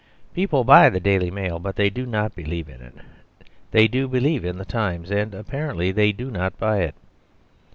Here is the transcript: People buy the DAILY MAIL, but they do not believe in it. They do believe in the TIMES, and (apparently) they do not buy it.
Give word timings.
People 0.33 0.63
buy 0.63 0.89
the 0.89 0.99
DAILY 0.99 1.29
MAIL, 1.29 1.59
but 1.59 1.75
they 1.75 1.91
do 1.91 2.07
not 2.07 2.35
believe 2.35 2.67
in 2.67 2.81
it. 2.81 2.95
They 3.69 3.87
do 3.87 4.07
believe 4.07 4.43
in 4.43 4.57
the 4.57 4.65
TIMES, 4.65 5.11
and 5.11 5.35
(apparently) 5.35 5.91
they 5.91 6.11
do 6.11 6.31
not 6.31 6.57
buy 6.57 6.79
it. 6.79 6.95